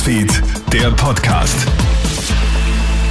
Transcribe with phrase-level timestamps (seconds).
[0.00, 1.66] Newsfeed, der Podcast.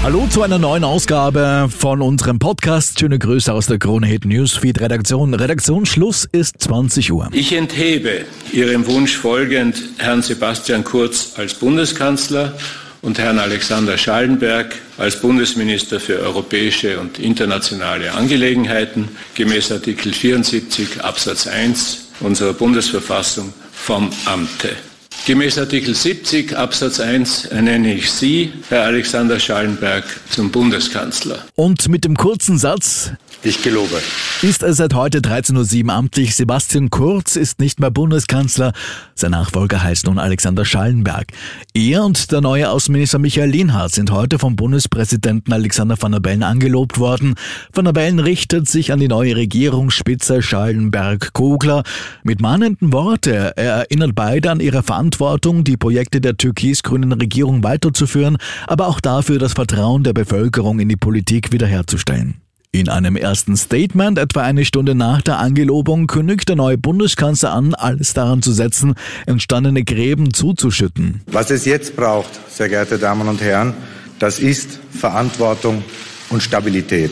[0.02, 3.00] Hallo zu einer neuen Ausgabe von unserem Podcast.
[3.00, 5.36] Schöne Grüße aus der Krone Hit Newsfeed Redaktion.
[5.36, 7.30] Redaktionsschluss ist 20 Uhr.
[7.32, 12.58] Ich enthebe Ihrem Wunsch folgend Herrn Sebastian Kurz als Bundeskanzler
[13.04, 21.46] und Herrn Alexander Schallenberg als Bundesminister für europäische und internationale Angelegenheiten gemäß Artikel 74 Absatz
[21.46, 24.89] 1 unserer Bundesverfassung vom Amte.
[25.30, 31.46] Gemäß Artikel 70 Absatz 1 ernenne ich Sie, Herr Alexander Schallenberg, zum Bundeskanzler.
[31.54, 33.12] Und mit dem kurzen Satz,
[33.44, 34.02] ich gelobe.
[34.42, 36.36] Ist er seit heute 13.07 Uhr amtlich.
[36.36, 38.74] Sebastian Kurz ist nicht mehr Bundeskanzler.
[39.16, 41.28] Sein Nachfolger heißt nun Alexander Schallenberg.
[41.74, 46.44] Er und der neue Außenminister Michael Lienhardt sind heute vom Bundespräsidenten Alexander van der Bellen
[46.44, 47.36] angelobt worden.
[47.72, 51.84] Van der Bellen richtet sich an die neue Regierungsspitze Schallenberg-Kogler
[52.24, 53.54] mit mahnenden Worte.
[53.56, 55.19] Er erinnert beide an ihre Verantwortung,
[55.64, 60.96] die Projekte der türkis-grünen Regierung weiterzuführen, aber auch dafür, das Vertrauen der Bevölkerung in die
[60.96, 62.42] Politik wiederherzustellen.
[62.72, 67.74] In einem ersten Statement, etwa eine Stunde nach der Angelobung, kündigt der neue Bundeskanzler an,
[67.74, 68.94] alles daran zu setzen,
[69.26, 71.22] entstandene Gräben zuzuschütten.
[71.28, 73.74] Was es jetzt braucht, sehr geehrte Damen und Herren,
[74.20, 75.84] das ist Verantwortung
[76.30, 77.12] und Stabilität,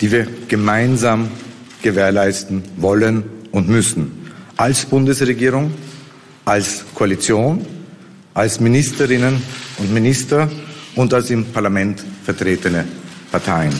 [0.00, 1.28] die wir gemeinsam
[1.82, 4.12] gewährleisten wollen und müssen.
[4.56, 5.72] Als Bundesregierung,
[6.50, 7.64] als Koalition,
[8.34, 9.40] als Ministerinnen
[9.78, 10.50] und Minister
[10.96, 12.84] und als im Parlament vertretene
[13.30, 13.72] Parteien.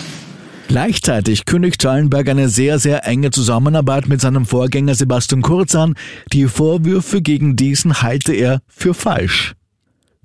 [0.68, 5.94] Gleichzeitig kündigt Schallenberg eine sehr, sehr enge Zusammenarbeit mit seinem Vorgänger Sebastian Kurz an.
[6.32, 9.56] Die Vorwürfe gegen diesen halte er für falsch.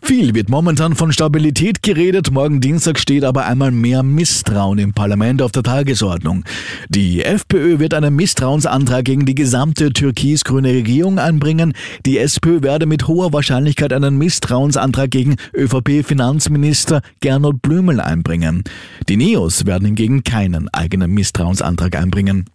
[0.06, 5.42] Viel wird momentan von Stabilität geredet, morgen Dienstag steht aber einmal mehr Misstrauen im Parlament
[5.42, 6.44] auf der Tagesordnung.
[6.89, 11.73] Die FPÖ wird einen Misstrauensantrag gegen die gesamte türkis-grüne Regierung einbringen.
[12.06, 18.64] Die SPÖ werde mit hoher Wahrscheinlichkeit einen Misstrauensantrag gegen ÖVP-Finanzminister Gernot Blümel einbringen.
[19.10, 22.45] Die Neos werden hingegen keinen eigenen Misstrauensantrag einbringen.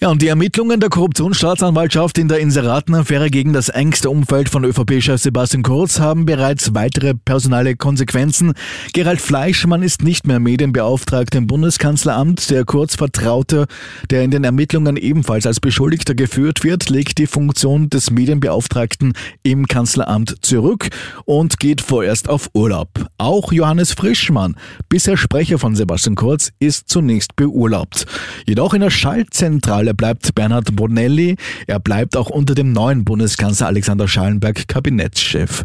[0.00, 5.22] Ja, und die Ermittlungen der Korruptionsstaatsanwaltschaft in der Inseratenaffäre gegen das engste Umfeld von ÖVP-Chef
[5.22, 8.54] Sebastian Kurz haben bereits weitere personale Konsequenzen.
[8.92, 12.50] Gerald Fleischmann ist nicht mehr Medienbeauftragter im Bundeskanzleramt.
[12.50, 13.66] Der Kurz Vertraute,
[14.10, 19.12] der in den Ermittlungen ebenfalls als Beschuldigter geführt wird, legt die Funktion des Medienbeauftragten
[19.44, 20.88] im Kanzleramt zurück
[21.24, 22.88] und geht vorerst auf Urlaub.
[23.16, 24.56] Auch Johannes Frischmann,
[24.88, 28.06] bisher Sprecher von Sebastian Kurz, ist zunächst beurlaubt.
[28.44, 31.36] Jedoch in der Schaltzentrale Rolle bleibt Bernhard Bonelli.
[31.66, 35.64] Er bleibt auch unter dem neuen Bundeskanzler Alexander Schallenberg Kabinettschef.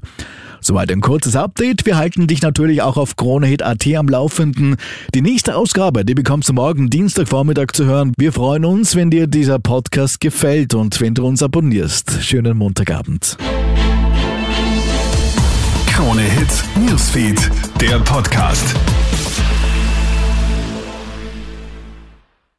[0.62, 1.86] Soweit ein kurzes Update.
[1.86, 4.76] Wir halten dich natürlich auch auf KroneHit.at am Laufenden.
[5.16, 8.14] Die nächste Ausgabe, die bekommst du morgen Dienstagvormittag zu hören.
[8.18, 12.22] Wir freuen uns, wenn dir dieser Podcast gefällt und wenn du uns abonnierst.
[12.22, 13.38] Schönen Montagabend.
[15.88, 17.50] KroneHit Newsfeed,
[17.82, 18.76] der Podcast.